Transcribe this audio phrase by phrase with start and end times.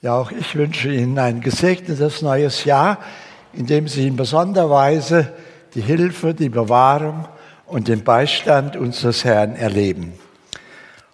[0.00, 2.98] Ja, auch ich wünsche Ihnen ein gesegnetes neues Jahr,
[3.52, 5.32] in dem Sie in besonderer Weise
[5.74, 7.26] die Hilfe, die Bewahrung
[7.66, 10.12] und den Beistand unseres Herrn erleben.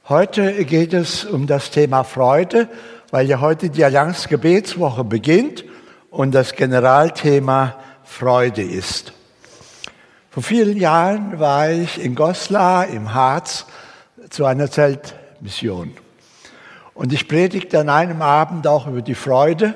[0.07, 2.69] Heute geht es um das Thema Freude,
[3.11, 5.65] weil ja heute die Allianz Gebetswoche beginnt
[6.11, 9.15] und das Generalthema Freude ist.
[10.29, 13.65] Vor vielen Jahren war ich in Goslar im Harz
[14.29, 16.04] zu einer Zeltmission.
[16.95, 19.75] Und ich predigte an einem Abend auch über die Freude.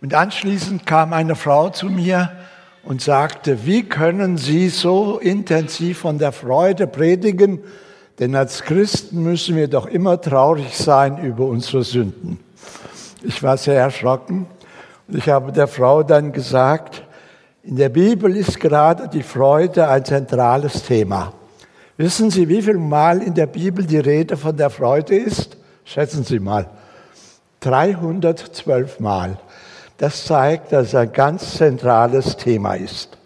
[0.00, 2.30] Und anschließend kam eine Frau zu mir
[2.84, 7.60] und sagte, wie können Sie so intensiv von der Freude predigen?
[8.18, 12.38] Denn als Christen müssen wir doch immer traurig sein über unsere Sünden.
[13.22, 14.46] Ich war sehr erschrocken
[15.08, 17.02] und ich habe der Frau dann gesagt,
[17.62, 21.32] in der Bibel ist gerade die Freude ein zentrales Thema.
[21.98, 25.58] Wissen Sie, wie viel Mal in der Bibel die Rede von der Freude ist?
[25.92, 26.70] Schätzen Sie mal.
[27.62, 29.40] 312 Mal.
[29.98, 33.18] Das zeigt, dass es ein ganz zentrales Thema ist.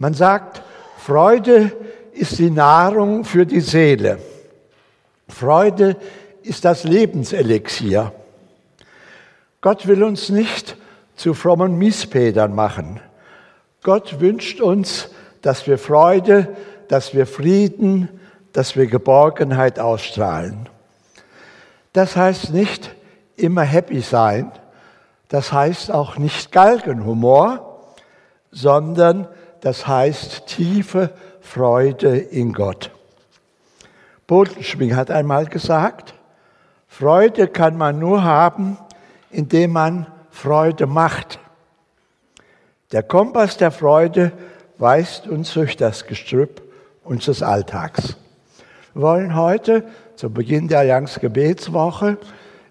[0.00, 0.60] Man sagt,
[0.98, 1.70] Freude
[2.10, 4.18] ist die Nahrung für die Seele.
[5.28, 5.94] Freude
[6.42, 8.10] ist das Lebenselixier.
[9.60, 10.76] Gott will uns nicht
[11.14, 12.98] zu frommen Miespedern machen.
[13.84, 15.10] Gott wünscht uns,
[15.42, 16.56] dass wir Freude,
[16.88, 18.08] dass wir Frieden,
[18.52, 20.68] dass wir Geborgenheit ausstrahlen.
[21.92, 22.94] Das heißt nicht
[23.36, 24.52] immer happy sein,
[25.28, 27.84] das heißt auch nicht Galgenhumor,
[28.50, 29.28] sondern
[29.60, 32.90] das heißt tiefe Freude in Gott.
[34.26, 36.14] Bodenschwing hat einmal gesagt,
[36.86, 38.76] Freude kann man nur haben,
[39.30, 41.38] indem man Freude macht.
[42.92, 44.32] Der Kompass der Freude
[44.78, 46.62] weist uns durch das Gestrüpp
[47.04, 48.16] unseres Alltags.
[48.94, 49.84] Wir wollen heute
[50.18, 52.18] zu Beginn der Allianz Gebetswoche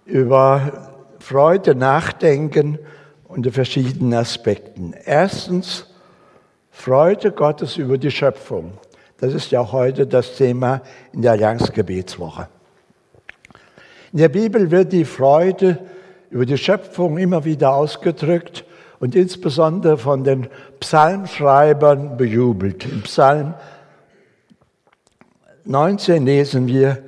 [0.03, 2.77] über Freude nachdenken
[3.29, 4.93] unter verschiedenen Aspekten.
[5.05, 5.85] Erstens
[6.71, 8.73] Freude Gottes über die Schöpfung.
[9.21, 10.81] Das ist ja heute das Thema
[11.13, 12.49] in der Allianz Gebetswoche.
[14.11, 15.79] In der Bibel wird die Freude
[16.29, 18.65] über die Schöpfung immer wieder ausgedrückt
[18.99, 20.49] und insbesondere von den
[20.81, 22.83] Psalmschreibern bejubelt.
[22.83, 23.53] Im Psalm
[25.63, 27.06] 19 lesen wir,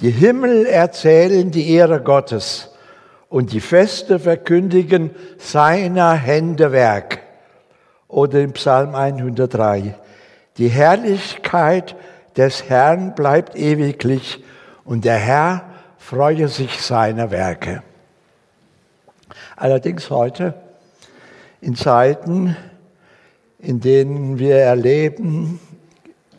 [0.00, 2.70] die Himmel erzählen die Ehre Gottes
[3.28, 7.20] und die Feste verkündigen seiner Hände Werk.
[8.08, 9.94] Oder im Psalm 103.
[10.58, 11.94] Die Herrlichkeit
[12.36, 14.42] des Herrn bleibt ewiglich
[14.84, 15.64] und der Herr
[15.98, 17.82] freue sich seiner Werke.
[19.56, 20.54] Allerdings heute,
[21.60, 22.56] in Zeiten,
[23.58, 25.60] in denen wir erleben,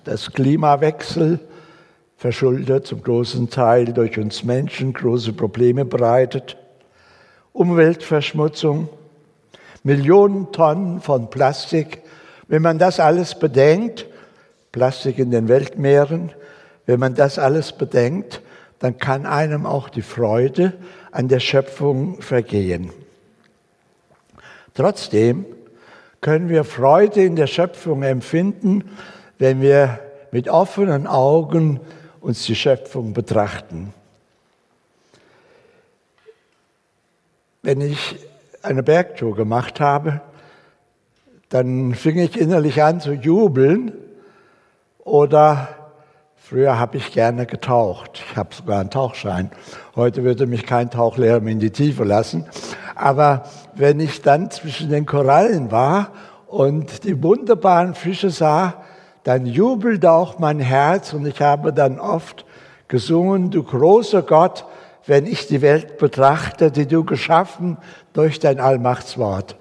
[0.04, 1.40] dass Klimawechsel,
[2.22, 6.56] verschuldet zum großen Teil durch uns Menschen, große Probleme bereitet.
[7.52, 8.90] Umweltverschmutzung,
[9.82, 12.04] Millionen Tonnen von Plastik.
[12.48, 14.06] Wenn man das alles bedenkt,
[14.72, 16.32] Plastik in den Weltmeeren,
[16.86, 18.44] wenn man das alles bedenkt,
[18.78, 20.74] dann kann einem auch die Freude
[21.12, 22.92] an der Schöpfung vergehen.
[24.76, 25.48] Trotzdem
[26.22, 28.84] können wir Freude in der Schöpfung empfinden,
[29.40, 29.98] wenn wir
[30.32, 31.80] mit offenen Augen
[32.22, 33.94] uns die Schöpfung betrachten.
[37.64, 38.16] Wenn ich
[38.62, 40.22] eine Bergtour gemacht habe,
[41.50, 43.92] dann fing ich innerlich an zu jubeln
[45.00, 45.68] oder
[46.38, 48.24] früher habe ich gerne getaucht.
[48.30, 49.52] Ich habe sogar einen Tauchschein.
[49.96, 52.46] Heute würde mich kein Tauchlehrer mehr in die Tiefe lassen.
[52.96, 53.44] Aber
[53.76, 56.12] wenn ich dann zwischen den Korallen war
[56.48, 58.84] und die wunderbaren Fische sah,
[59.24, 62.46] dann jubelte auch mein Herz und ich habe dann oft
[62.88, 64.66] gesungen, du großer Gott,
[65.06, 67.78] wenn ich die Welt betrachte, die du geschaffen
[68.14, 69.56] durch dein Allmachtswort.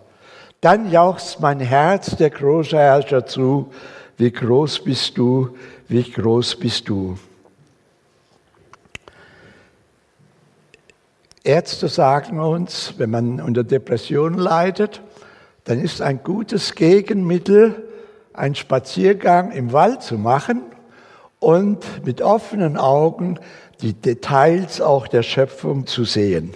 [0.60, 3.70] Dann jauchzt mein Herz der große Herrscher zu,
[4.18, 5.56] wie groß bist du,
[5.88, 7.18] wie groß bist du.
[11.42, 15.00] Ärzte sagen uns, wenn man unter Depressionen leidet,
[15.64, 17.89] dann ist ein gutes Gegenmittel,
[18.32, 20.62] einen Spaziergang im Wald zu machen
[21.38, 23.38] und mit offenen Augen
[23.80, 26.54] die Details auch der Schöpfung zu sehen.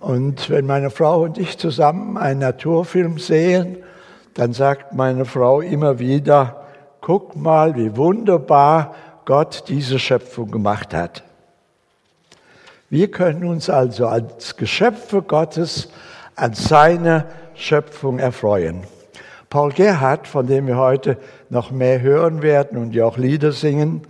[0.00, 3.78] Und wenn meine Frau und ich zusammen einen Naturfilm sehen,
[4.34, 6.66] dann sagt meine Frau immer wieder,
[7.00, 8.94] guck mal, wie wunderbar
[9.24, 11.24] Gott diese Schöpfung gemacht hat.
[12.90, 15.88] Wir können uns also als Geschöpfe Gottes
[16.36, 18.84] an seiner Schöpfung erfreuen.
[19.50, 21.16] Paul Gerhardt, von dem wir heute
[21.48, 24.02] noch mehr hören werden und ja auch Lieder singen,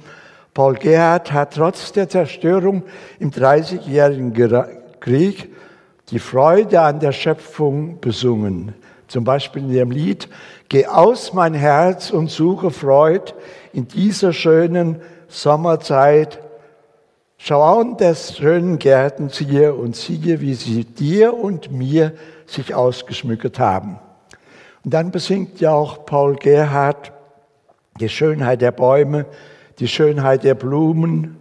[0.52, 2.82] Paul Gerhardt hat trotz der Zerstörung
[3.20, 4.32] im Dreißigjährigen
[4.98, 5.54] Krieg
[6.10, 8.74] die Freude an der Schöpfung besungen.
[9.06, 10.28] Zum Beispiel in dem Lied,
[10.68, 13.32] Geh aus mein Herz und suche Freud
[13.72, 16.40] in dieser schönen Sommerzeit.
[17.38, 22.12] Schau an des schönen Gärten siehe und siehe, wie sie dir und mir
[22.46, 23.98] sich ausgeschmückt haben.
[24.84, 27.12] Und dann besingt ja auch Paul Gerhard
[28.00, 29.26] die Schönheit der Bäume,
[29.78, 31.36] die Schönheit der Blumen,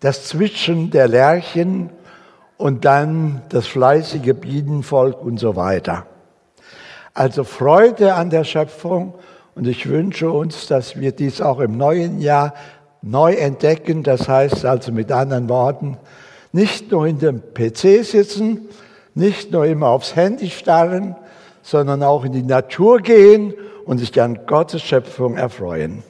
[0.00, 1.90] das Zwitschern der Lerchen
[2.56, 6.06] und dann das fleißige Bienenvolk und so weiter.
[7.14, 9.14] Also Freude an der Schöpfung
[9.54, 12.54] und ich wünsche uns, dass wir dies auch im neuen Jahr
[13.02, 14.02] neu entdecken.
[14.02, 15.96] Das heißt also mit anderen Worten,
[16.52, 18.68] nicht nur in dem PC sitzen,
[19.14, 21.16] nicht nur immer aufs Handy starren,
[21.66, 23.52] sondern auch in die Natur gehen
[23.86, 26.04] und sich an Gottes Schöpfung erfreuen.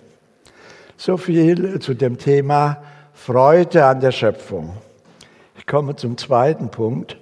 [0.98, 2.82] So viel zu dem Thema
[3.14, 4.74] Freude an der Schöpfung.
[5.56, 7.16] Ich komme zum zweiten Punkt.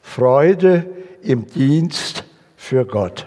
[0.00, 0.86] Freude
[1.20, 2.24] im Dienst
[2.56, 3.26] für Gott.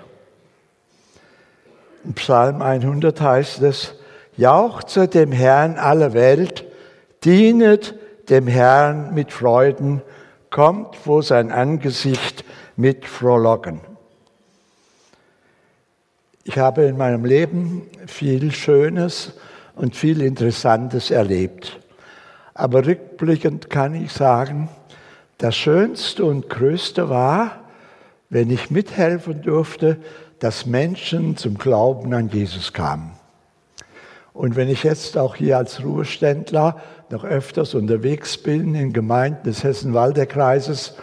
[2.03, 3.93] In Psalm 100 heißt es,
[4.37, 6.65] Jauchze dem Herrn alle Welt,
[7.23, 7.93] dienet
[8.29, 10.01] dem Herrn mit Freuden,
[10.49, 12.43] kommt vor sein Angesicht
[12.75, 13.86] mit Frohlocken.
[16.49, 19.33] Ich habe in meinem Leben viel Schönes
[19.75, 21.77] und viel Interessantes erlebt.
[22.53, 24.69] Aber rückblickend kann ich sagen,
[25.39, 27.65] das Schönste und Größte war,
[28.29, 29.97] wenn ich mithelfen durfte,
[30.39, 33.11] dass Menschen zum Glauben an Jesus kamen.
[34.31, 39.65] Und wenn ich jetzt auch hier als Ruheständler noch öfters unterwegs bin in Gemeinden des
[39.65, 40.95] Hessen-Walder-Kreises,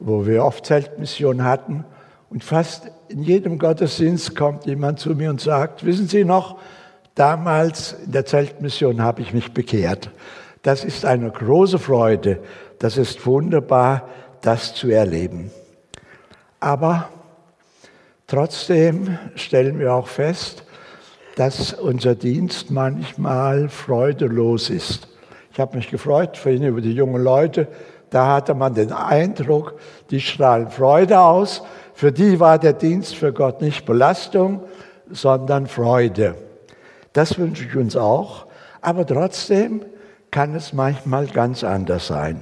[0.00, 1.84] wo wir oft Zeltmission hatten,
[2.30, 6.58] und fast in jedem Gottesdienst kommt jemand zu mir und sagt, wissen Sie noch,
[7.16, 10.10] damals in der Zeltmission habe ich mich bekehrt.
[10.62, 12.38] Das ist eine große Freude.
[12.78, 14.08] Das ist wunderbar,
[14.42, 15.50] das zu erleben.
[16.60, 17.08] Aber
[18.28, 20.62] trotzdem stellen wir auch fest,
[21.34, 25.08] dass unser Dienst manchmal freudelos ist.
[25.52, 27.66] Ich habe mich gefreut vorhin über die jungen Leute.
[28.10, 29.80] Da hatte man den Eindruck,
[30.10, 31.62] die strahlen Freude aus.
[32.00, 34.62] Für die war der Dienst für Gott nicht Belastung,
[35.10, 36.34] sondern Freude.
[37.12, 38.46] Das wünsche ich uns auch.
[38.80, 39.84] Aber trotzdem
[40.30, 42.40] kann es manchmal ganz anders sein.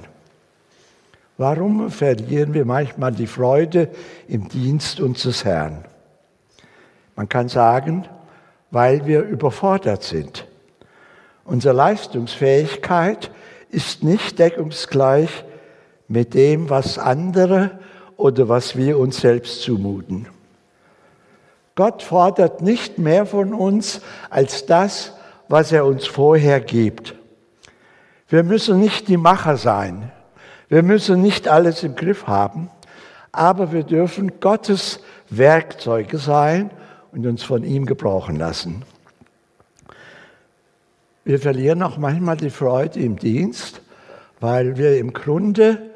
[1.37, 3.89] Warum verlieren wir manchmal die Freude
[4.29, 5.83] im Dienst unseres Herrn?
[7.17, 8.07] Man kann sagen,
[8.71, 10.47] weil wir überfordert sind.
[11.43, 13.29] Unsere Leistungsfähigkeit
[13.71, 15.43] ist nicht deckungsgleich
[16.07, 17.71] mit dem, was andere
[18.19, 20.27] oder was wir uns selbst zumuten.
[21.75, 25.13] Gott fordert nicht mehr von uns als das,
[25.47, 27.15] was er uns vorher gibt.
[28.27, 30.11] Wir müssen nicht die Macher sein.
[30.67, 32.69] Wir müssen nicht alles im Griff haben,
[33.31, 34.99] aber wir dürfen Gottes
[35.29, 36.71] Werkzeuge sein
[37.13, 38.83] und uns von ihm gebrauchen lassen.
[41.23, 43.81] Wir verlieren auch manchmal die Freude im Dienst,
[44.41, 45.88] weil wir im Grunde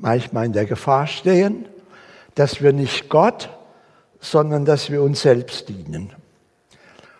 [0.00, 1.66] manchmal in der Gefahr stehen,
[2.34, 3.50] dass wir nicht Gott,
[4.20, 6.12] sondern dass wir uns selbst dienen.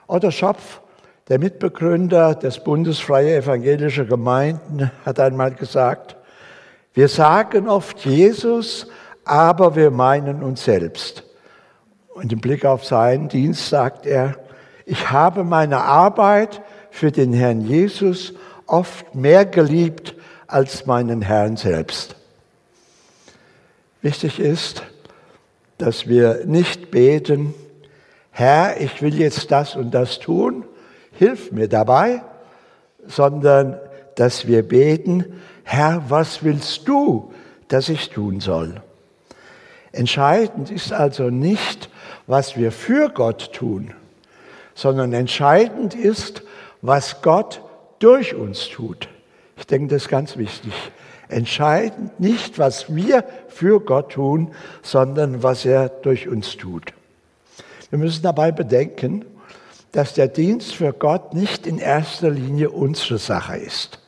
[0.07, 0.81] Otto Schopf
[1.29, 6.17] der Mitbegründer des Bundes Freie Evangelische Gemeinden hat einmal gesagt,
[6.93, 8.89] wir sagen oft Jesus,
[9.25, 11.23] aber wir meinen uns selbst.
[12.15, 14.37] Und im Blick auf seinen Dienst sagt er,
[14.85, 18.35] ich habe meine Arbeit für den Herrn Jesus
[18.67, 20.17] oft mehr geliebt
[20.49, 22.17] als meinen Herrn selbst.
[24.03, 24.83] Wichtig ist,
[25.77, 27.55] dass wir nicht beten,
[28.31, 30.65] Herr, ich will jetzt das und das tun,
[31.13, 32.23] hilf mir dabei,
[33.07, 33.79] sondern
[34.15, 37.33] dass wir beten, Herr, was willst du,
[37.69, 38.83] dass ich tun soll?
[39.93, 41.91] Entscheidend ist also nicht,
[42.27, 43.93] was wir für Gott tun,
[44.75, 46.43] sondern entscheidend ist,
[46.81, 47.63] was Gott
[47.99, 49.09] durch uns tut.
[49.57, 50.73] Ich denke, das ist ganz wichtig.
[51.31, 56.93] Entscheidend nicht, was wir für Gott tun, sondern was er durch uns tut.
[57.91, 59.25] Wir müssen dabei bedenken,
[59.93, 63.99] dass der Dienst für Gott nicht in erster Linie unsere Sache ist.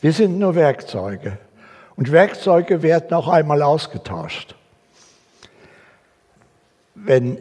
[0.00, 1.38] Wir sind nur Werkzeuge
[1.96, 4.54] und Werkzeuge werden auch einmal ausgetauscht.
[6.94, 7.38] Wenn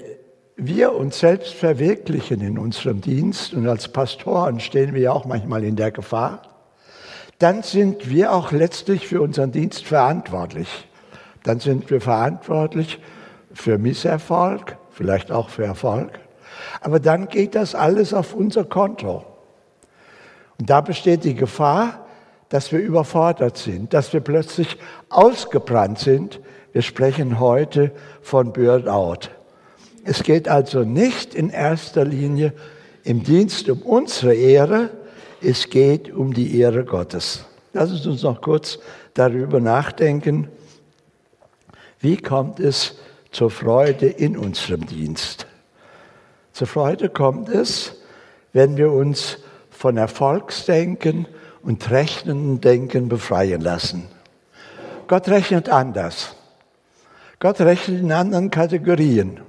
[0.55, 5.63] wir uns selbst verwirklichen in unserem Dienst und als Pastoren stehen wir ja auch manchmal
[5.63, 6.52] in der Gefahr,
[7.43, 10.87] dann sind wir auch letztlich für unseren Dienst verantwortlich.
[11.43, 13.01] Dann sind wir verantwortlich
[13.53, 16.19] für Misserfolg, vielleicht auch für Erfolg.
[16.79, 19.25] Aber dann geht das alles auf unser Konto.
[20.57, 22.05] Und da besteht die Gefahr,
[22.47, 24.77] dass wir überfordert sind, dass wir plötzlich
[25.09, 26.39] ausgebrannt sind,
[26.71, 29.27] wir sprechen heute von Burnout.
[30.05, 32.53] Es geht also nicht in erster Linie
[33.03, 34.91] im Dienst um unsere Ehre,
[35.43, 37.45] es geht um die Ehre Gottes.
[37.73, 38.79] Lass uns noch kurz
[39.13, 40.47] darüber nachdenken,
[41.99, 42.97] wie kommt es
[43.31, 45.47] zur Freude in unserem Dienst.
[46.51, 47.95] Zur Freude kommt es,
[48.53, 49.39] wenn wir uns
[49.71, 51.27] von Erfolgsdenken
[51.63, 54.07] und rechnenden Denken befreien lassen.
[55.07, 56.35] Gott rechnet anders.
[57.39, 59.39] Gott rechnet in anderen Kategorien.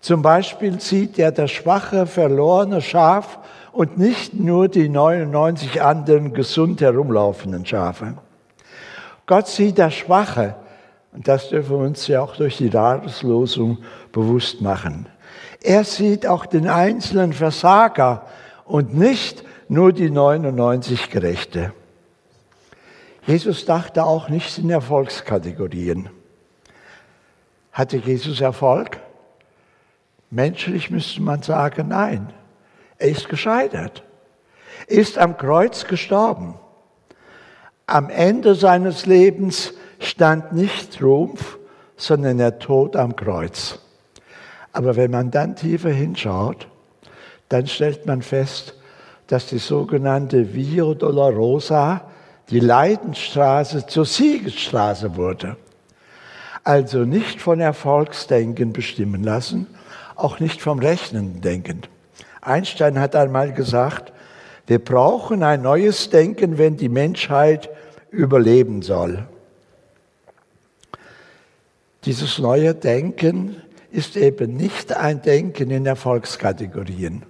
[0.00, 3.38] Zum Beispiel sieht er das schwache, verlorene Schaf
[3.72, 8.14] und nicht nur die 99 anderen gesund herumlaufenden Schafe.
[9.26, 10.56] Gott sieht das Schwache,
[11.12, 13.78] und das dürfen wir uns ja auch durch die Jahreslosung
[14.12, 15.06] bewusst machen.
[15.62, 18.26] Er sieht auch den einzelnen Versager
[18.64, 21.72] und nicht nur die 99 Gerechte.
[23.26, 26.10] Jesus dachte auch nicht in Erfolgskategorien.
[27.72, 28.98] Hatte Jesus Erfolg?
[30.30, 32.32] Menschlich müsste man sagen, nein.
[33.02, 34.04] Er ist gescheitert.
[34.86, 36.54] Er ist am Kreuz gestorben.
[37.84, 41.58] Am Ende seines Lebens stand nicht Triumph,
[41.96, 43.80] sondern der Tod am Kreuz.
[44.70, 46.68] Aber wenn man dann tiefer hinschaut,
[47.48, 48.76] dann stellt man fest,
[49.26, 52.08] dass die sogenannte Via Dolorosa,
[52.50, 55.56] die Leidensstraße zur Siegesstraße wurde.
[56.62, 59.66] Also nicht von Erfolgsdenken bestimmen lassen,
[60.14, 61.82] auch nicht vom rechnenden Denken.
[62.42, 64.12] Einstein hat einmal gesagt,
[64.66, 67.70] wir brauchen ein neues Denken, wenn die Menschheit
[68.10, 69.26] überleben soll.
[72.04, 73.56] Dieses neue Denken
[73.92, 77.22] ist eben nicht ein Denken in Erfolgskategorien.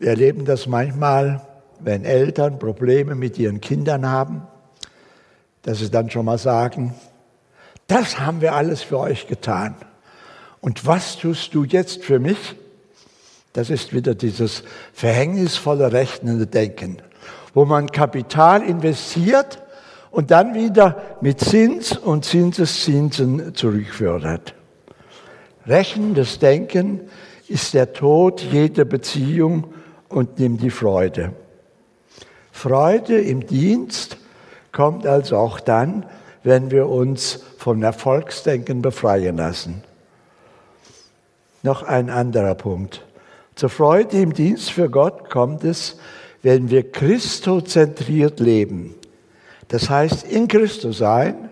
[0.00, 1.40] Wir erleben das manchmal,
[1.78, 4.42] wenn Eltern Probleme mit ihren Kindern haben,
[5.62, 6.94] dass sie dann schon mal sagen,
[7.86, 9.76] das haben wir alles für euch getan.
[10.60, 12.56] Und was tust du jetzt für mich?
[13.54, 16.98] Das ist wieder dieses verhängnisvolle rechnende Denken,
[17.54, 19.62] wo man Kapital investiert
[20.10, 24.54] und dann wieder mit Zins und Zinseszinsen zurückfördert.
[25.66, 27.02] Rechendes Denken
[27.46, 29.72] ist der Tod jeder Beziehung
[30.08, 31.32] und nimmt die Freude.
[32.50, 34.16] Freude im Dienst
[34.72, 36.06] kommt also auch dann,
[36.42, 39.84] wenn wir uns vom Erfolgsdenken befreien lassen.
[41.62, 43.04] Noch ein anderer Punkt.
[43.54, 45.96] Zur Freude im Dienst für Gott kommt es,
[46.42, 48.94] wenn wir christozentriert leben.
[49.68, 51.50] Das heißt, in Christus sein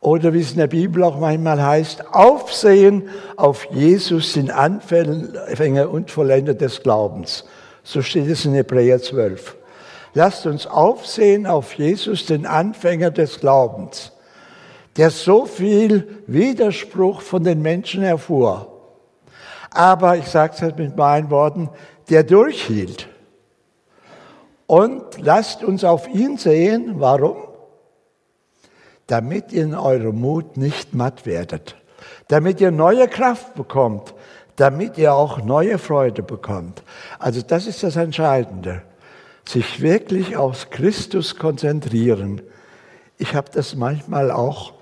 [0.00, 6.10] oder wie es in der Bibel auch manchmal heißt, aufsehen auf Jesus, den Anfänger und
[6.10, 7.44] Vollender des Glaubens.
[7.84, 9.56] So steht es in Hebräer 12.
[10.14, 14.12] Lasst uns aufsehen auf Jesus, den Anfänger des Glaubens,
[14.96, 18.69] der so viel Widerspruch von den Menschen erfuhr.
[19.70, 21.70] Aber ich sage es mit meinen Worten,
[22.08, 23.08] der durchhielt.
[24.66, 26.94] Und lasst uns auf ihn sehen.
[26.98, 27.36] Warum?
[29.06, 31.76] Damit ihr in eurem Mut nicht matt werdet.
[32.28, 34.14] Damit ihr neue Kraft bekommt.
[34.56, 36.82] Damit ihr auch neue Freude bekommt.
[37.18, 38.82] Also das ist das Entscheidende.
[39.48, 42.42] Sich wirklich auf Christus konzentrieren.
[43.18, 44.72] Ich habe das manchmal auch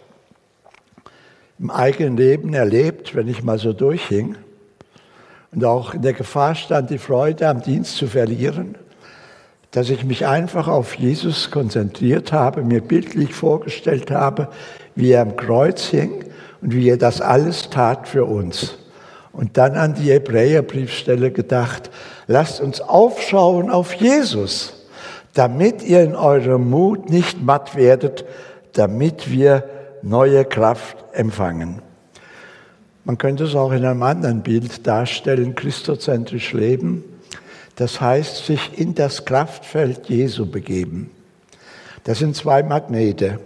[1.58, 4.36] im eigenen Leben erlebt, wenn ich mal so durchhing
[5.52, 8.76] und auch in der Gefahr stand, die Freude am Dienst zu verlieren
[9.70, 14.48] dass ich mich einfach auf Jesus konzentriert habe, mir bildlich vorgestellt habe,
[14.94, 16.24] wie er am Kreuz hing
[16.62, 18.78] und wie er das alles tat für uns.
[19.32, 21.90] Und dann an die Hebräerbriefstelle gedacht,
[22.26, 24.86] lasst uns aufschauen auf Jesus,
[25.34, 28.24] damit ihr in eurem Mut nicht matt werdet,
[28.72, 29.64] damit wir
[30.02, 31.82] neue Kraft empfangen.
[33.08, 37.02] Man könnte es auch in einem anderen Bild darstellen, christozentrisch leben.
[37.76, 41.10] Das heißt, sich in das Kraftfeld Jesu begeben.
[42.04, 43.40] Das sind zwei Magnete.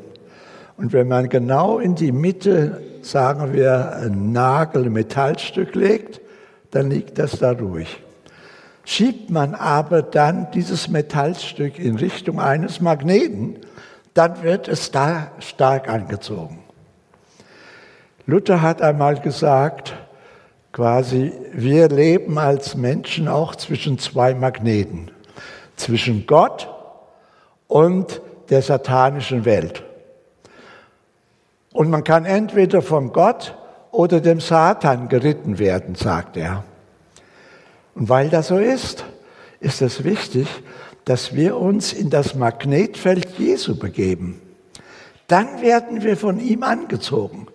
[0.76, 6.20] Und wenn man genau in die Mitte, sagen wir, ein Nagel, ein Metallstück legt,
[6.72, 8.02] dann liegt das da ruhig.
[8.84, 13.58] Schiebt man aber dann dieses Metallstück in Richtung eines Magneten,
[14.12, 16.61] dann wird es da stark angezogen.
[18.26, 19.94] Luther hat einmal gesagt,
[20.72, 25.10] quasi, wir leben als Menschen auch zwischen zwei Magneten,
[25.76, 26.68] zwischen Gott
[27.66, 29.82] und der satanischen Welt.
[31.72, 33.56] Und man kann entweder von Gott
[33.90, 36.64] oder dem Satan geritten werden, sagt er.
[37.94, 39.04] Und weil das so ist,
[39.60, 40.46] ist es wichtig,
[41.04, 44.40] dass wir uns in das Magnetfeld Jesu begeben.
[45.32, 47.46] Dann werden wir von ihm angezogen.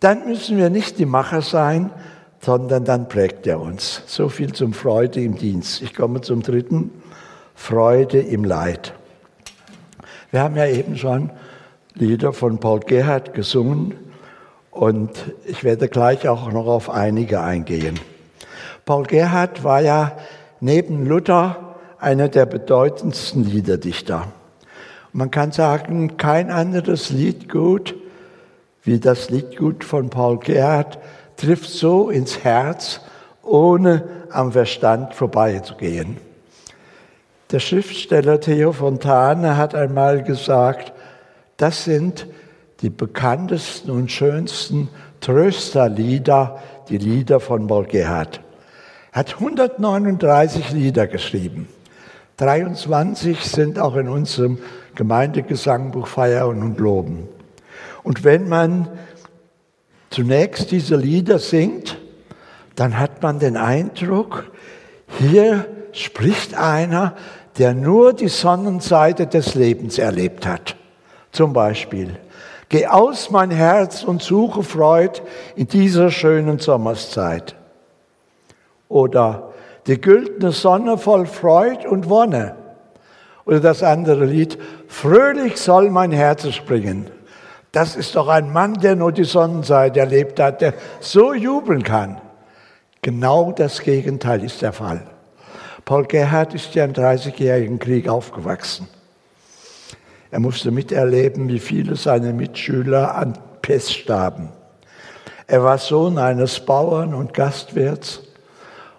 [0.00, 1.90] Dann müssen wir nicht die Macher sein,
[2.40, 4.02] sondern dann prägt er uns.
[4.06, 5.82] So viel zum Freude im Dienst.
[5.82, 6.90] Ich komme zum dritten,
[7.54, 8.94] Freude im Leid.
[10.30, 11.30] Wir haben ja eben schon
[11.92, 13.94] Lieder von Paul Gerhardt gesungen
[14.70, 15.10] und
[15.44, 18.00] ich werde gleich auch noch auf einige eingehen.
[18.86, 20.12] Paul Gerhardt war ja
[20.60, 24.28] neben Luther einer der bedeutendsten Liederdichter.
[25.16, 27.94] Man kann sagen, kein anderes Liedgut
[28.82, 30.98] wie das Liedgut von Paul Gerhardt
[31.38, 33.00] trifft so ins Herz,
[33.42, 36.18] ohne am Verstand vorbeizugehen.
[37.50, 40.92] Der Schriftsteller Theo Fontane hat einmal gesagt,
[41.56, 42.26] das sind
[42.82, 44.90] die bekanntesten und schönsten
[45.22, 48.42] Trösterlieder, die Lieder von Paul Gerhardt.
[49.12, 51.70] Er hat 139 Lieder geschrieben.
[52.36, 54.58] 23 sind auch in unserem
[54.94, 57.28] Gemeindegesangbuch Feiern und Loben.
[58.02, 58.88] Und wenn man
[60.10, 61.98] zunächst diese Lieder singt,
[62.74, 64.50] dann hat man den Eindruck,
[65.18, 67.16] hier spricht einer,
[67.58, 70.76] der nur die Sonnenseite des Lebens erlebt hat.
[71.32, 72.18] Zum Beispiel,
[72.68, 75.20] geh aus mein Herz und suche Freud
[75.54, 77.56] in dieser schönen Sommerszeit.
[78.88, 79.54] Oder
[79.86, 82.56] die güldene Sonne voll Freud und Wonne.
[83.44, 87.10] Oder das andere Lied, fröhlich soll mein Herz springen.
[87.70, 92.20] Das ist doch ein Mann, der nur die Sonnenseite erlebt hat, der so jubeln kann.
[93.02, 95.06] Genau das Gegenteil ist der Fall.
[95.84, 98.88] Paul Gerhardt ist ja im Dreißigjährigen Krieg aufgewachsen.
[100.32, 104.48] Er musste miterleben, wie viele seiner Mitschüler an Pest starben.
[105.46, 108.22] Er war Sohn eines Bauern und Gastwirts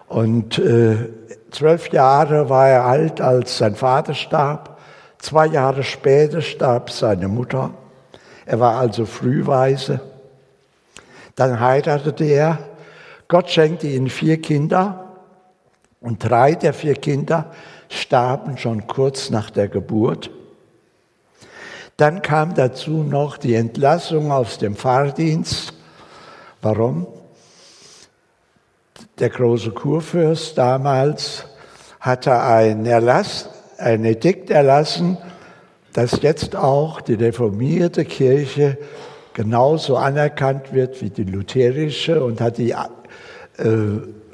[0.08, 1.10] und äh,
[1.50, 4.78] zwölf Jahre war er alt, als sein Vater starb.
[5.18, 7.70] Zwei Jahre später starb seine Mutter.
[8.46, 10.00] Er war also frühweise.
[11.34, 12.58] Dann heiratete er.
[13.28, 15.16] Gott schenkte ihm vier Kinder
[16.00, 17.52] und drei der vier Kinder
[17.90, 20.30] starben schon kurz nach der Geburt.
[21.98, 25.74] Dann kam dazu noch die Entlassung aus dem Fahrdienst.
[26.62, 27.06] Warum?
[29.18, 31.44] Der große Kurfürst damals
[31.98, 35.18] hatte ein Erlass, ein Edikt erlassen,
[35.92, 38.78] dass jetzt auch die reformierte Kirche
[39.34, 42.76] genauso anerkannt wird wie die lutherische und hat die äh,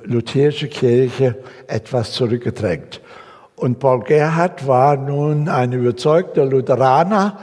[0.02, 3.00] lutherische Kirche etwas zurückgedrängt.
[3.56, 7.38] Und Paul Gerhard war nun ein überzeugter Lutheraner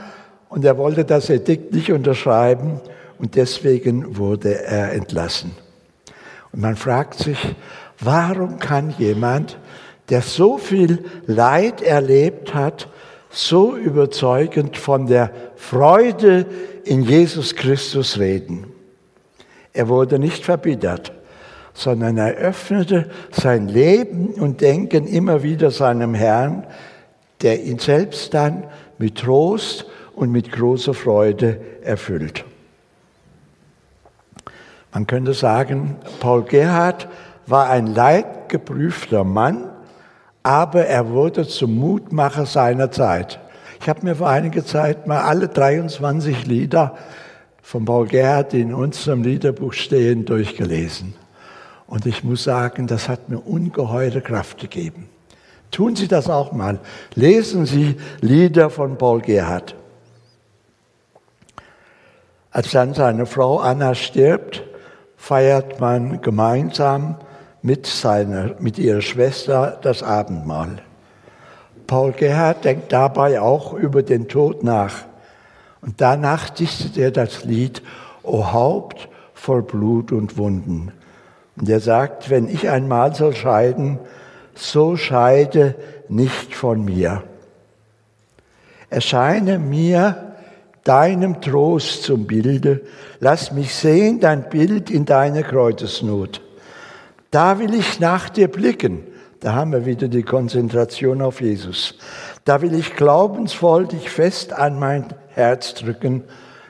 [0.48, 2.80] und er wollte das Edikt nicht unterschreiben
[3.18, 5.61] und deswegen wurde er entlassen.
[6.52, 7.38] Und man fragt sich,
[8.00, 9.58] warum kann jemand,
[10.08, 12.88] der so viel Leid erlebt hat,
[13.30, 16.46] so überzeugend von der Freude
[16.84, 18.66] in Jesus Christus reden?
[19.72, 21.12] Er wurde nicht verbittert,
[21.72, 26.66] sondern er öffnete sein Leben und Denken immer wieder seinem Herrn,
[27.40, 28.64] der ihn selbst dann
[28.98, 32.44] mit Trost und mit großer Freude erfüllt.
[34.92, 37.08] Man könnte sagen, Paul Gerhard
[37.46, 39.70] war ein leidgeprüfter Mann,
[40.42, 43.40] aber er wurde zum Mutmacher seiner Zeit.
[43.80, 46.96] Ich habe mir vor einiger Zeit mal alle 23 Lieder
[47.62, 51.14] von Paul Gerhard, die in unserem Liederbuch stehen, durchgelesen.
[51.86, 55.08] Und ich muss sagen, das hat mir ungeheure Kraft gegeben.
[55.70, 56.80] Tun Sie das auch mal.
[57.14, 59.74] Lesen Sie Lieder von Paul Gerhard.
[62.50, 64.62] Als dann seine Frau Anna stirbt,
[65.22, 67.14] feiert man gemeinsam
[67.62, 70.82] mit, seiner, mit ihrer Schwester das Abendmahl.
[71.86, 75.04] Paul Gerhard denkt dabei auch über den Tod nach.
[75.80, 77.82] Und danach dichtet er das Lied
[78.24, 80.90] O Haupt voll Blut und Wunden.
[81.56, 84.00] Und er sagt, wenn ich einmal soll scheiden,
[84.56, 85.76] so scheide
[86.08, 87.22] nicht von mir.
[88.90, 90.31] Erscheine mir
[90.84, 92.82] deinem Trost zum Bilde.
[93.20, 96.40] Lass mich sehen dein Bild in deiner Kreuzesnot.
[97.30, 99.04] Da will ich nach dir blicken.
[99.40, 101.94] Da haben wir wieder die Konzentration auf Jesus.
[102.44, 106.24] Da will ich glaubensvoll dich fest an mein Herz drücken.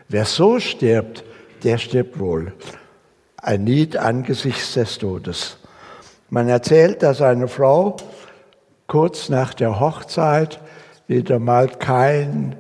[0.09, 1.25] Wer so stirbt,
[1.65, 2.53] der stirbt wohl.
[3.37, 5.59] Ein Lied angesichts des Todes.
[6.31, 7.97] Man erzählt, dass eine Frau
[8.87, 10.61] kurz nach der Hochzeit
[11.09, 12.57] wieder mal kein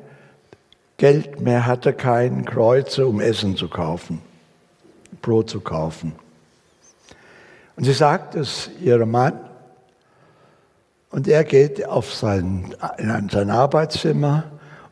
[1.02, 4.22] Geld mehr hatte, kein Kreuze, um Essen zu kaufen,
[5.20, 6.12] Brot zu kaufen.
[7.74, 9.40] Und sie sagt es ihrem Mann
[11.10, 14.44] und er geht auf sein, in sein Arbeitszimmer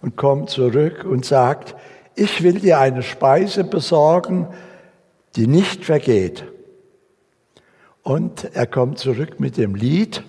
[0.02, 1.76] und kommt zurück und sagt,
[2.16, 4.48] ich will dir eine Speise besorgen,
[5.36, 6.42] die nicht vergeht.
[8.02, 10.24] Und er kommt zurück mit dem Lied,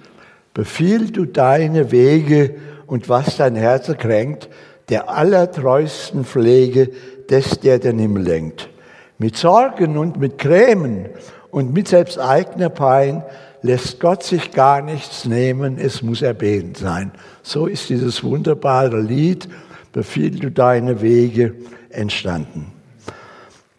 [0.53, 2.53] befiehl du deine Wege
[2.85, 4.47] und was dein Herz kränkt,
[4.91, 6.91] der allertreuesten Pflege
[7.29, 8.69] des, der den Himmel lenkt.
[9.17, 11.07] Mit Sorgen und mit Grämen
[11.49, 13.23] und mit selbst eigener Pein
[13.61, 17.11] lässt Gott sich gar nichts nehmen, es muss erbeten sein.
[17.41, 19.47] So ist dieses wunderbare Lied,
[19.93, 21.55] befiehl du deine Wege,
[21.89, 22.71] entstanden.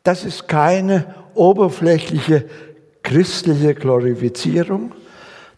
[0.05, 2.44] Das ist keine oberflächliche
[3.03, 4.92] christliche Glorifizierung.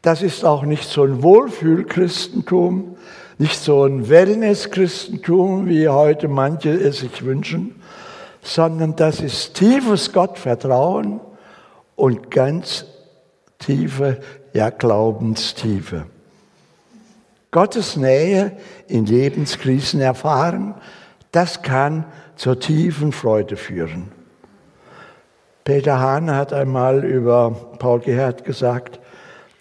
[0.03, 2.97] Das ist auch nicht so ein Wohlfühlchristentum,
[3.39, 7.81] nicht so ein Wellness-Christentum, wie heute manche es sich wünschen,
[8.43, 11.21] sondern das ist tiefes Gottvertrauen
[11.97, 12.87] und ganz
[13.59, 14.21] tiefe,
[14.53, 16.07] ja Glaubenstiefe.
[17.51, 18.57] Gottes Nähe
[18.89, 20.75] in Lebenskrisen erfahren,
[21.33, 22.05] das kann
[22.37, 24.13] zur tiefen Freude führen.
[25.65, 29.01] Peter Hahn hat einmal über Paul Gerhard gesagt,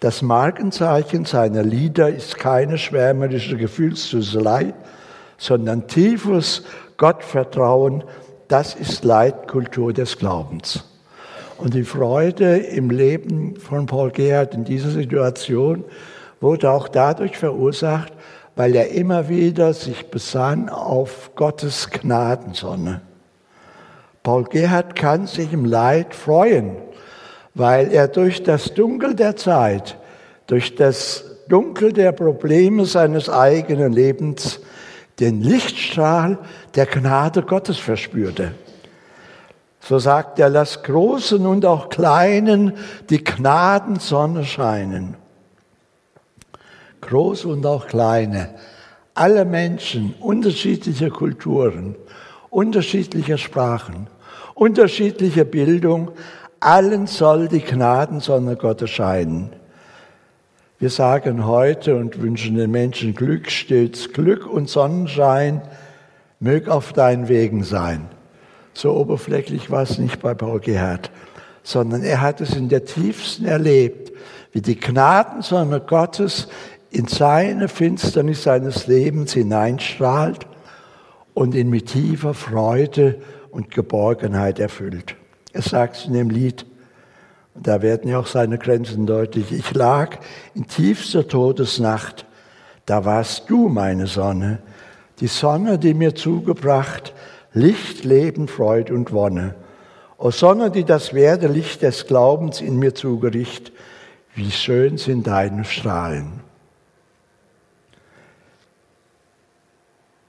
[0.04, 4.74] das Markenzeichen seiner Lieder ist keine schwärmerische Gefühlsduselei,
[5.38, 6.64] sondern tiefes
[6.98, 8.04] Gottvertrauen,
[8.46, 10.84] das ist Leitkultur des Glaubens.
[11.56, 15.84] Und die Freude im Leben von Paul Gerhard in dieser Situation
[16.38, 18.12] wurde auch dadurch verursacht,
[18.56, 23.00] weil er immer wieder sich besann auf Gottes Gnadensonne.
[24.22, 26.76] Paul Gerhard kann sich im Leid freuen,
[27.54, 29.96] weil er durch das Dunkel der Zeit,
[30.46, 34.60] durch das Dunkel der Probleme seines eigenen Lebens
[35.20, 36.38] den Lichtstrahl
[36.74, 38.52] der Gnade Gottes verspürte.
[39.80, 42.72] So sagt er, lass Großen und auch Kleinen
[43.10, 45.16] die Gnadensonne scheinen
[47.06, 48.50] groß und auch kleine,
[49.14, 51.94] alle Menschen unterschiedlicher Kulturen,
[52.50, 54.08] unterschiedlicher Sprachen,
[54.54, 56.12] unterschiedlicher Bildung,
[56.64, 59.50] allen soll die Gnadensonne Gottes scheinen.
[60.78, 65.62] Wir sagen heute und wünschen den Menschen Glück stets, Glück und Sonnenschein
[66.40, 68.08] mög auf deinen Wegen sein.
[68.72, 71.10] So oberflächlich war es nicht bei Paul Gerhard,
[71.62, 74.12] sondern er hat es in der tiefsten erlebt,
[74.52, 76.48] wie die Gnadensonne Gottes
[76.90, 80.46] in seine Finsternis seines Lebens hineinstrahlt
[81.34, 85.16] und ihn mit tiefer Freude und Geborgenheit erfüllt.
[85.54, 86.66] Er sagt in dem Lied,
[87.54, 90.18] da werden ja auch seine Grenzen deutlich, ich lag
[90.52, 92.26] in tiefster Todesnacht,
[92.86, 94.58] da warst du meine Sonne,
[95.20, 97.14] die Sonne, die mir zugebracht,
[97.52, 99.54] Licht, Leben, Freude und Wonne.
[100.18, 103.70] O Sonne, die das Werdelicht des Glaubens in mir zugericht,
[104.34, 106.40] wie schön sind deine Strahlen.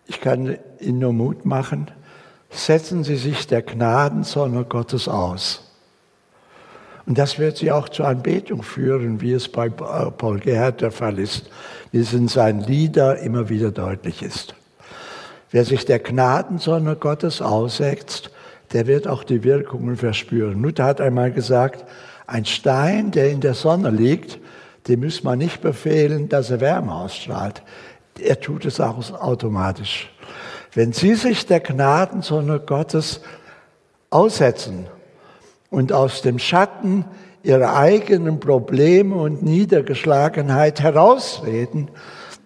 [0.05, 1.89] Ich kann Ihnen nur Mut machen,
[2.57, 5.61] setzen Sie sich der Gnadensonne Gottes aus.
[7.05, 11.19] Und das wird Sie auch zur Anbetung führen, wie es bei Paul Gerhard der Fall
[11.19, 11.49] ist,
[11.91, 14.55] wie es in seinen Liedern immer wieder deutlich ist.
[15.51, 18.31] Wer sich der Gnadensonne Gottes aussetzt,
[18.73, 20.61] der wird auch die Wirkungen verspüren.
[20.61, 21.85] Luther hat einmal gesagt,
[22.27, 24.39] ein Stein, der in der Sonne liegt,
[24.87, 27.61] dem muss man nicht befehlen, dass er Wärme ausstrahlt
[28.19, 30.09] er tut es auch automatisch.
[30.75, 33.21] Wenn Sie sich der Gnadensonne Gottes
[34.09, 34.87] aussetzen
[35.69, 37.05] und aus dem Schatten
[37.43, 41.89] Ihrer eigenen Probleme und Niedergeschlagenheit herausreden,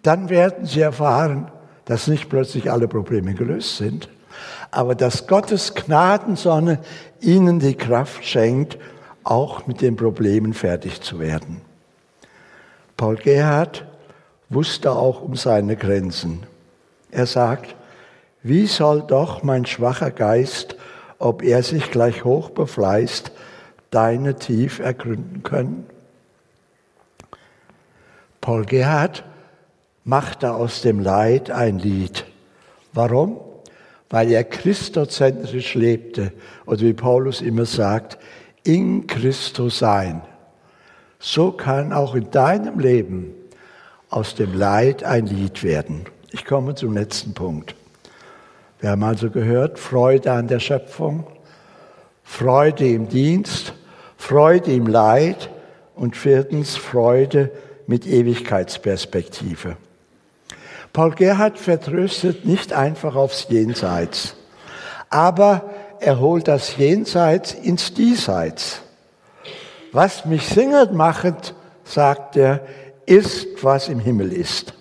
[0.03, 1.49] dann werden Sie erfahren,
[1.85, 4.09] dass nicht plötzlich alle Probleme gelöst sind,
[4.69, 6.79] aber dass Gottes Gnadensonne
[7.21, 8.77] Ihnen die Kraft schenkt,
[9.23, 11.61] auch mit den Problemen fertig zu werden.
[12.95, 13.87] Paul Gerhard
[14.49, 16.43] wusste auch um seine Grenzen.
[17.09, 17.75] Er sagt,
[18.43, 20.75] wie soll doch mein schwacher Geist,
[21.17, 23.32] ob er sich gleich hoch befleißt,
[23.91, 25.86] deine tief ergründen können?
[28.39, 29.25] Paul Gerhard
[30.06, 32.25] machte aus dem Leid ein Lied.
[32.93, 33.39] Warum?
[34.10, 36.32] Weil er christozentrisch lebte
[36.65, 38.17] oder wie Paulus immer sagt,
[38.63, 40.21] in Christus sein.
[41.19, 43.34] So kann auch in deinem Leben
[44.10, 46.06] aus dem Leid ein Lied werden.
[46.32, 47.75] Ich komme zum letzten Punkt.
[48.79, 51.27] Wir haben also gehört, Freude an der Schöpfung,
[52.23, 53.73] Freude im Dienst,
[54.17, 55.49] Freude im Leid
[55.95, 57.51] und viertens Freude
[57.87, 59.75] mit Ewigkeitsperspektive.
[60.93, 64.35] Paul Gerhard vertröstet nicht einfach aufs Jenseits,
[65.09, 68.81] aber er holt das Jenseits ins Diesseits.
[69.91, 72.61] Was mich singend macht, sagt er,
[73.05, 74.73] ist, was im Himmel ist.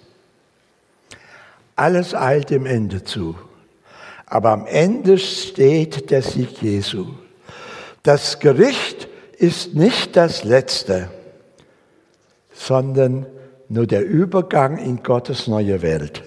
[1.74, 3.37] Alles eilt dem Ende zu.
[4.30, 7.06] Aber am Ende steht der Sieg Jesu.
[8.02, 11.08] Das Gericht ist nicht das Letzte,
[12.52, 13.26] sondern
[13.68, 16.22] nur der Übergang in Gottes neue Welt.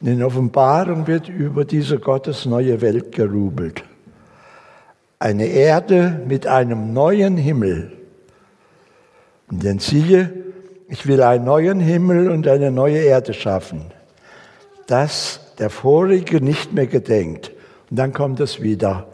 [0.00, 3.84] Und in Offenbarung wird über diese Gottes neue Welt gerubelt.
[5.18, 7.92] Eine Erde mit einem neuen Himmel.
[9.50, 10.32] Und denn siehe,
[10.88, 13.86] ich will einen neuen Himmel und eine neue Erde schaffen,
[14.86, 17.52] dass der vorige nicht mehr gedenkt.
[17.90, 19.06] Und dann kommt es wieder.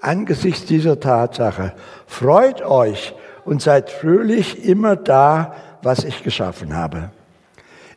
[0.00, 1.74] Angesichts dieser Tatsache,
[2.06, 7.10] freut euch und seid fröhlich immer da, was ich geschaffen habe.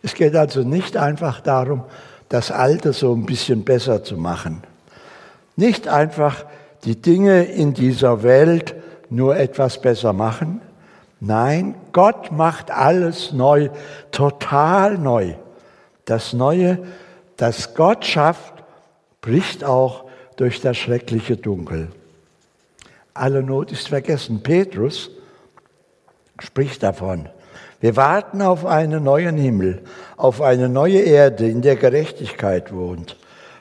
[0.04, 1.84] Es geht also nicht einfach darum,
[2.30, 4.64] das Alte so ein bisschen besser zu machen.
[5.56, 6.46] Nicht einfach
[6.84, 8.76] die Dinge in dieser Welt
[9.10, 10.62] nur etwas besser machen.
[11.20, 13.70] Nein, Gott macht alles neu,
[14.12, 15.36] total neu.
[16.06, 16.80] Das Neue,
[17.38, 18.54] das Gott schafft,
[19.22, 20.06] bricht auch
[20.38, 21.90] durch das schreckliche Dunkel.
[23.14, 24.44] Alle Not ist vergessen.
[24.44, 25.10] Petrus
[26.40, 27.30] spricht davon.
[27.80, 29.84] Wir warten auf einen neuen Himmel,
[30.18, 33.18] auf eine neue Erde, in der Gerechtigkeit wohnt.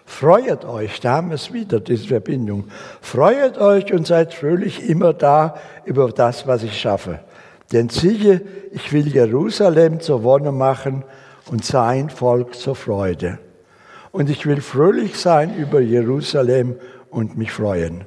[0.06, 2.64] Freuet euch, da haben wir es wieder, diese Verbindung.
[3.00, 7.20] Freuet euch und seid fröhlich immer da über das, was ich schaffe.
[7.72, 11.04] Denn siehe, ich will Jerusalem zur Wonne machen
[11.50, 13.38] und sein Volk zur Freude.
[14.14, 16.76] Und ich will fröhlich sein über Jerusalem
[17.10, 18.04] und mich freuen.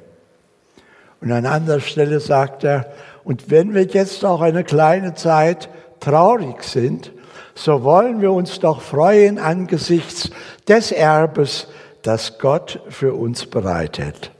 [1.20, 2.86] Und an anderer Stelle sagt er,
[3.24, 5.68] und wenn wir jetzt auch eine kleine Zeit
[6.00, 7.12] traurig sind,
[7.54, 10.30] so wollen wir uns doch freuen angesichts
[10.66, 11.68] des Erbes,
[12.00, 14.30] das Gott für uns bereitet.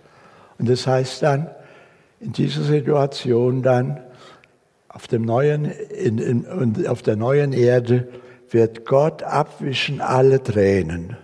[0.58, 1.50] Und das heißt dann,
[2.18, 4.00] in dieser Situation dann,
[4.88, 8.08] auf, dem neuen, in, in, auf der neuen Erde
[8.48, 11.18] wird Gott abwischen alle Tränen.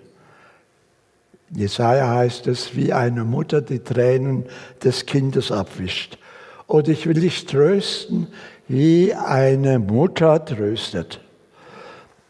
[1.54, 4.46] Jesaja heißt es, wie eine Mutter die Tränen
[4.82, 6.18] des Kindes abwischt.
[6.66, 8.26] Oder ich will dich trösten,
[8.66, 11.20] wie eine Mutter tröstet.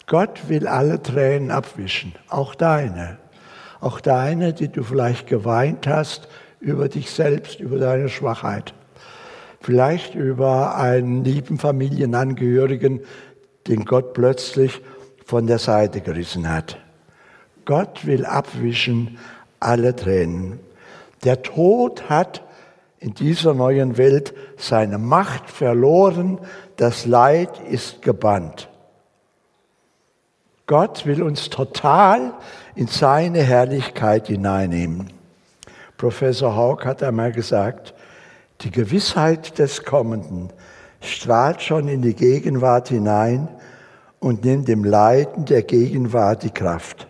[0.06, 3.18] Gott will alle Tränen abwischen, auch deine.
[3.80, 6.28] Auch deine, die du vielleicht geweint hast
[6.60, 8.74] über dich selbst, über deine Schwachheit.
[9.60, 13.00] Vielleicht über einen lieben Familienangehörigen,
[13.66, 14.82] den Gott plötzlich
[15.24, 16.83] von der Seite gerissen hat.
[17.64, 19.18] Gott will abwischen
[19.60, 20.60] alle Tränen.
[21.24, 22.42] Der Tod hat
[22.98, 26.38] in dieser neuen Welt seine Macht verloren,
[26.76, 28.68] das Leid ist gebannt.
[30.66, 32.32] Gott will uns total
[32.74, 35.10] in seine Herrlichkeit hineinnehmen.
[35.98, 37.94] Professor Hauck hat einmal gesagt,
[38.62, 40.50] die Gewissheit des Kommenden
[41.00, 43.48] strahlt schon in die Gegenwart hinein
[44.20, 47.06] und nimmt dem Leiden der Gegenwart die Kraft.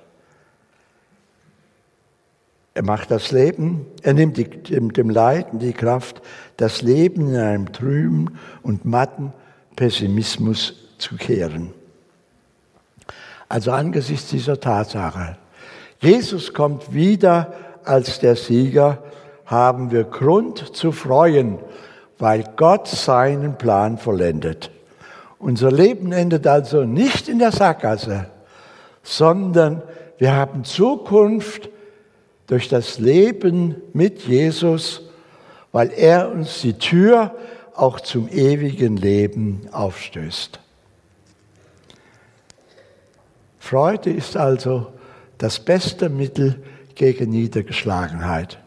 [2.74, 6.20] Er macht das Leben, er nimmt die, dem, dem Leiden die Kraft,
[6.56, 9.32] das Leben in einem trüben und matten
[9.76, 11.72] Pessimismus zu kehren.
[13.48, 15.36] Also angesichts dieser Tatsache,
[16.00, 18.98] Jesus kommt wieder als der Sieger,
[19.46, 21.58] haben wir Grund zu freuen,
[22.18, 24.70] weil Gott seinen Plan vollendet.
[25.38, 28.26] Unser Leben endet also nicht in der Sackgasse,
[29.02, 29.82] sondern
[30.18, 31.68] wir haben Zukunft
[32.46, 35.02] durch das Leben mit Jesus,
[35.72, 37.34] weil er uns die Tür
[37.74, 40.60] auch zum ewigen Leben aufstößt.
[43.58, 44.92] Freude ist also
[45.38, 46.62] das beste Mittel
[46.94, 48.58] gegen Niedergeschlagenheit.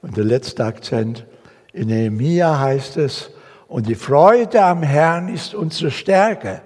[0.00, 1.26] Und der letzte Akzent
[1.72, 3.30] in Nehemiah heißt es,
[3.68, 6.62] und die Freude am Herrn ist unsere Stärke.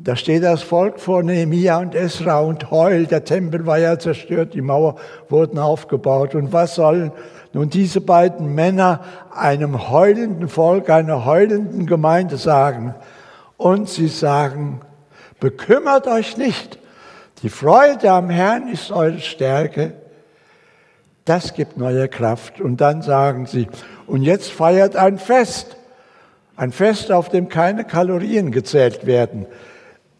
[0.00, 3.10] Da steht das Volk vor Nehemia und Esra und heult.
[3.10, 4.94] Der Tempel war ja zerstört, die Mauer
[5.28, 6.36] wurden aufgebaut.
[6.36, 7.10] Und was sollen
[7.52, 9.00] nun diese beiden Männer
[9.34, 12.94] einem heulenden Volk, einer heulenden Gemeinde sagen?
[13.56, 14.82] Und sie sagen,
[15.40, 16.78] bekümmert euch nicht.
[17.42, 19.94] Die Freude am Herrn ist eure Stärke.
[21.24, 22.60] Das gibt neue Kraft.
[22.60, 23.66] Und dann sagen sie,
[24.06, 25.76] und jetzt feiert ein Fest.
[26.54, 29.46] Ein Fest, auf dem keine Kalorien gezählt werden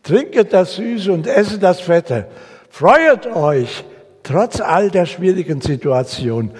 [0.08, 2.28] Trinket das Süße und esse das Fette.
[2.70, 3.84] Freuet euch
[4.22, 6.50] trotz all der schwierigen Situation,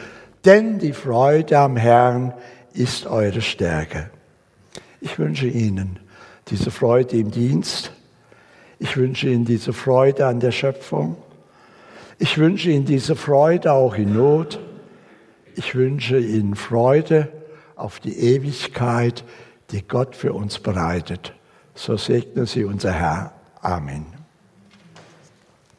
[0.45, 2.35] denn die Freude am Herrn
[2.75, 4.11] ist eure Stärke.
[5.01, 5.99] Ich wünsche Ihnen
[6.49, 7.91] diese Freude im Dienst.
[8.79, 11.17] Ich wünsche Ihnen diese Freude an der Schöpfung.
[12.19, 14.61] Ich wünsche Ihnen diese Freude auch in Not.
[15.55, 17.29] Ich wünsche Ihnen Freude
[17.77, 19.25] auf die Ewigkeit,
[19.71, 21.33] die Gott für uns bereitet.
[21.75, 23.38] So segne Sie unser Herr.
[23.65, 24.18] Amen.